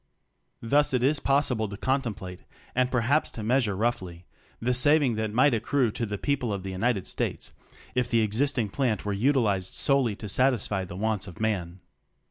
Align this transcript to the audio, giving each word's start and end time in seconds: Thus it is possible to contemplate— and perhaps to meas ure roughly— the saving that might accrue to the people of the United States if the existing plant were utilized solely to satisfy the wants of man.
Thus 0.63 0.95
it 0.95 1.03
is 1.03 1.19
possible 1.19 1.69
to 1.69 1.77
contemplate— 1.77 2.39
and 2.75 2.89
perhaps 2.89 3.29
to 3.29 3.43
meas 3.43 3.67
ure 3.67 3.75
roughly— 3.75 4.25
the 4.59 4.73
saving 4.73 5.13
that 5.13 5.31
might 5.31 5.53
accrue 5.53 5.91
to 5.91 6.07
the 6.07 6.17
people 6.17 6.51
of 6.51 6.63
the 6.63 6.71
United 6.71 7.05
States 7.05 7.51
if 7.93 8.09
the 8.09 8.21
existing 8.21 8.69
plant 8.69 9.05
were 9.05 9.13
utilized 9.13 9.73
solely 9.75 10.15
to 10.15 10.27
satisfy 10.27 10.85
the 10.85 10.95
wants 10.95 11.27
of 11.27 11.39
man. 11.39 11.81